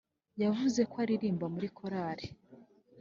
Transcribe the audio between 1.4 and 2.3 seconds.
muri korari